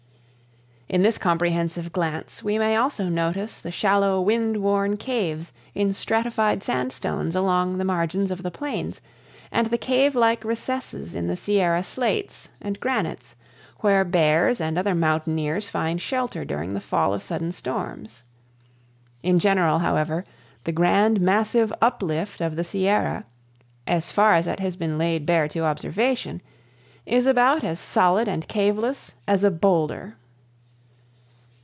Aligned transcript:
In 0.89 1.03
this 1.03 1.17
comprehensive 1.17 1.93
glance 1.93 2.43
we 2.43 2.59
may 2.59 2.75
also 2.75 3.05
notice 3.07 3.59
the 3.59 3.71
shallow 3.71 4.19
wind 4.19 4.57
worn 4.61 4.97
caves 4.97 5.53
in 5.73 5.93
stratified 5.93 6.63
sandstones 6.63 7.33
along 7.33 7.77
the 7.77 7.85
margins 7.85 8.29
of 8.29 8.43
the 8.43 8.51
plains; 8.51 8.99
and 9.53 9.67
the 9.67 9.77
cave 9.77 10.15
like 10.17 10.43
recesses 10.43 11.15
in 11.15 11.27
the 11.27 11.37
Sierra 11.37 11.81
slates 11.81 12.49
and 12.61 12.77
granites, 12.81 13.37
where 13.79 14.03
bears 14.03 14.59
and 14.59 14.77
other 14.77 14.93
mountaineers 14.93 15.69
find 15.69 16.01
shelter 16.01 16.43
during 16.43 16.73
the 16.73 16.81
fall 16.81 17.13
of 17.13 17.23
sudden 17.23 17.53
storms. 17.53 18.23
In 19.23 19.39
general, 19.39 19.79
however, 19.79 20.25
the 20.65 20.73
grand 20.73 21.21
massive 21.21 21.71
uplift 21.81 22.41
of 22.41 22.57
the 22.57 22.65
Sierra, 22.65 23.23
as 23.87 24.11
far 24.11 24.33
as 24.33 24.45
it 24.45 24.59
has 24.59 24.75
been 24.75 24.97
laid 24.97 25.25
bare 25.25 25.47
to 25.47 25.61
observation, 25.61 26.41
is 27.05 27.27
about 27.27 27.63
as 27.63 27.79
solid 27.79 28.27
and 28.27 28.45
caveless 28.49 29.13
as 29.25 29.45
a 29.45 29.51
boulder. 29.51 30.17